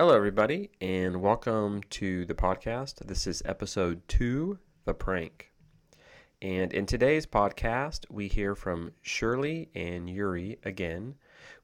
[0.00, 2.96] Hello, everybody, and welcome to the podcast.
[3.06, 5.52] This is episode two, The Prank.
[6.42, 11.14] And in today's podcast, we hear from Shirley and Yuri again.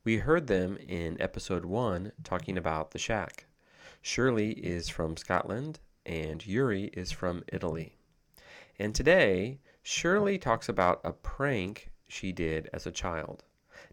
[0.04, 3.46] We heard them in episode one talking about the shack.
[4.00, 7.96] Shirley is from Scotland, and Yuri is from Italy.
[8.78, 13.42] And today, Shirley talks about a prank she did as a child.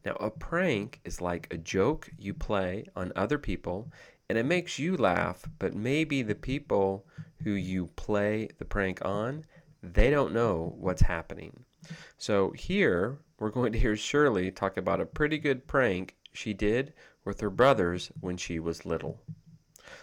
[0.05, 3.91] Now, a prank is like a joke you play on other people
[4.29, 7.05] and it makes you laugh, but maybe the people
[7.43, 9.45] who you play the prank on,
[9.81, 11.63] they don't know what's happening.
[12.17, 16.93] So here, we're going to hear Shirley talk about a pretty good prank she did
[17.23, 19.19] with her brothers when she was little.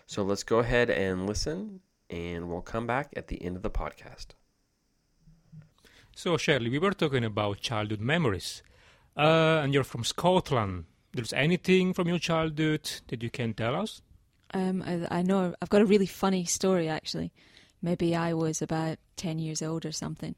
[0.07, 3.71] So let's go ahead and listen, and we'll come back at the end of the
[3.71, 4.29] podcast.
[6.15, 8.63] So, Shirley, we were talking about childhood memories,
[9.17, 10.85] uh, and you're from Scotland.
[11.13, 14.03] There's anything from your childhood that you can tell us?
[14.53, 17.33] Um, I, I know I've got a really funny story actually.
[17.83, 20.35] Maybe I was about ten years old or something,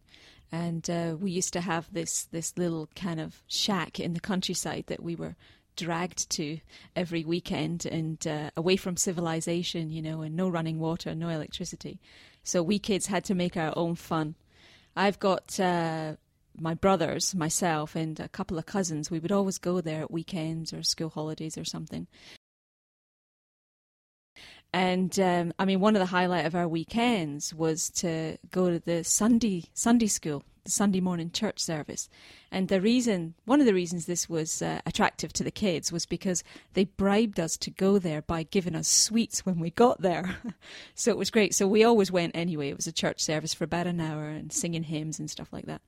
[0.51, 4.85] and uh, we used to have this this little kind of shack in the countryside
[4.89, 5.37] that we were
[5.77, 6.59] dragged to
[6.97, 12.01] every weekend and uh, away from civilization, you know, and no running water, no electricity.
[12.43, 14.35] So we kids had to make our own fun.
[14.97, 16.17] I've got uh,
[16.59, 19.11] my brothers, myself, and a couple of cousins.
[19.11, 22.07] We would always go there at weekends or school holidays or something.
[24.73, 28.79] And um, I mean, one of the highlight of our weekends was to go to
[28.79, 32.09] the Sunday Sunday school, Sunday morning church service.
[32.51, 36.07] And the reason, one of the reasons this was uh, attractive to the kids was
[36.07, 40.37] because they bribed us to go there by giving us sweets when we got there.
[40.95, 41.55] so it was great.
[41.55, 42.69] So we always went anyway.
[42.69, 45.67] It was a church service for about an hour and singing hymns and stuff like
[45.67, 45.83] that.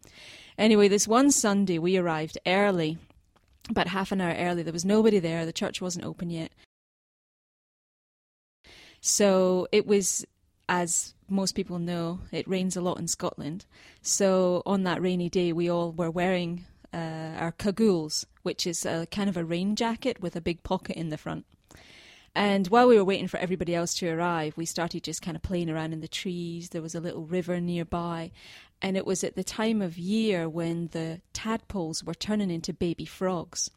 [0.57, 2.99] Anyway, this one Sunday we arrived early,
[3.71, 4.63] about half an hour early.
[4.63, 5.47] There was nobody there.
[5.47, 6.53] The church wasn't open yet.
[9.01, 10.27] So it was,
[10.69, 13.65] as most people know, it rains a lot in Scotland.
[14.03, 19.07] So on that rainy day, we all were wearing uh, our cagoules, which is a
[19.11, 21.45] kind of a rain jacket with a big pocket in the front.
[22.35, 25.43] And while we were waiting for everybody else to arrive, we started just kind of
[25.43, 26.69] playing around in the trees.
[26.69, 28.31] There was a little river nearby.
[28.81, 33.07] And it was at the time of year when the tadpoles were turning into baby
[33.07, 33.71] frogs.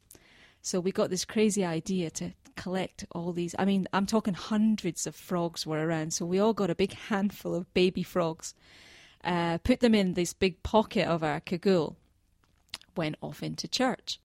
[0.62, 3.56] So we got this crazy idea to collect all these.
[3.58, 6.14] I mean, I'm talking hundreds of frogs were around.
[6.14, 8.54] So we all got a big handful of baby frogs,
[9.24, 11.98] uh, put them in this big pocket of our cagoule,
[12.96, 14.20] went off into church.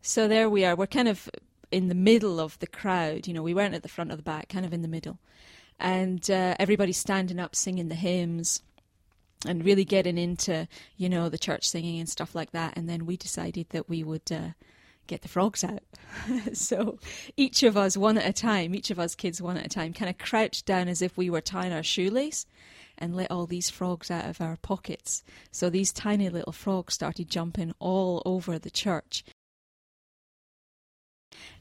[0.00, 0.76] So there we are.
[0.76, 1.28] We're kind of
[1.72, 3.26] in the middle of the crowd.
[3.26, 5.18] You know, we weren't at the front or the back, kind of in the middle.
[5.80, 8.62] And uh, everybody's standing up singing the hymns
[9.44, 10.66] and really getting into,
[10.96, 12.76] you know, the church singing and stuff like that.
[12.76, 14.50] And then we decided that we would uh,
[15.06, 15.82] get the frogs out.
[16.52, 16.98] so
[17.36, 19.92] each of us, one at a time, each of us kids, one at a time,
[19.92, 22.46] kind of crouched down as if we were tying our shoelace
[22.98, 25.22] and let all these frogs out of our pockets.
[25.50, 29.22] So these tiny little frogs started jumping all over the church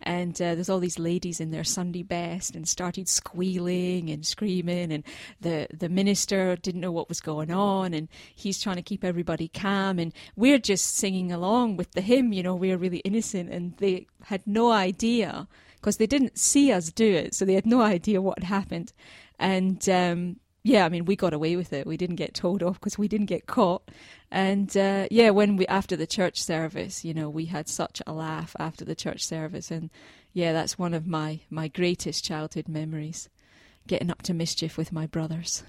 [0.01, 4.91] and uh, there's all these ladies in their Sunday best and started squealing and screaming
[4.91, 5.03] and
[5.41, 9.47] the the minister didn't know what was going on and he's trying to keep everybody
[9.47, 13.75] calm and we're just singing along with the hymn you know we're really innocent and
[13.77, 15.47] they had no idea
[15.85, 18.91] because they didn't see us do it so they had no idea what happened.
[19.37, 21.85] And um, yeah, I mean, we got away with it.
[21.85, 23.87] We didn't get told off because we didn't get caught.
[24.31, 28.11] And uh, yeah, when we after the church service, you know, we had such a
[28.11, 29.91] laugh after the church service, and
[30.33, 33.29] yeah, that's one of my my greatest childhood memories,
[33.85, 35.63] getting up to mischief with my brothers.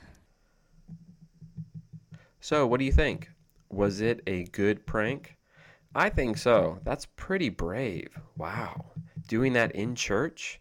[2.41, 3.29] So, what do you think?
[3.69, 5.37] Was it a good prank?
[5.95, 6.79] I think so.
[6.85, 8.19] That's pretty brave.
[8.39, 8.87] Wow.
[9.29, 10.59] Doing that in church?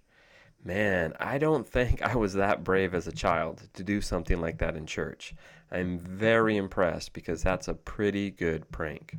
[0.67, 4.57] Man, I don't think I was that brave as a child to do something like
[4.57, 5.35] that in church.
[5.71, 9.15] I'm very impressed because that's a pretty good prank.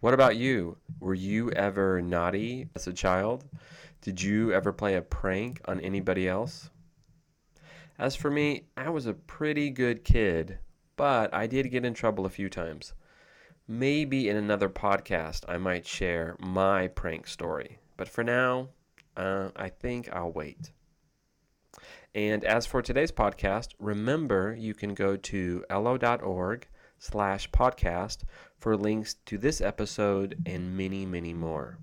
[0.00, 0.78] What about you?
[0.98, 3.44] Were you ever naughty as a child?
[4.00, 6.70] Did you ever play a prank on anybody else?
[7.98, 10.58] As for me, I was a pretty good kid,
[10.96, 12.94] but I did get in trouble a few times.
[13.68, 17.78] Maybe in another podcast I might share my prank story.
[17.98, 18.70] But for now,
[19.16, 20.72] uh, I think I'll wait.
[22.14, 26.68] And as for today's podcast, remember you can go to elllo.org
[26.98, 28.22] slash podcast
[28.58, 31.78] for links to this episode and many, many more.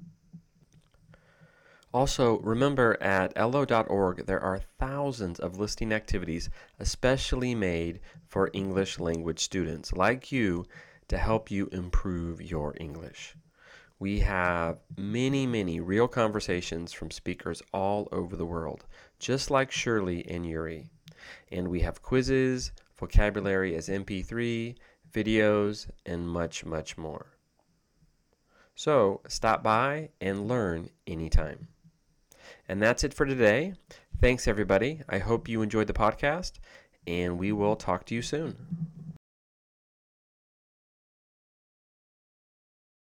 [1.93, 6.49] Also, remember at elllo.org there are thousands of listing activities
[6.79, 10.65] especially made for English language students like you
[11.09, 13.35] to help you improve your English.
[14.01, 18.83] We have many, many real conversations from speakers all over the world,
[19.19, 20.89] just like Shirley and Yuri.
[21.51, 24.75] And we have quizzes, vocabulary as MP3,
[25.13, 27.27] videos, and much, much more.
[28.73, 31.67] So stop by and learn anytime.
[32.67, 33.75] And that's it for today.
[34.19, 35.01] Thanks, everybody.
[35.09, 36.53] I hope you enjoyed the podcast,
[37.05, 38.55] and we will talk to you soon.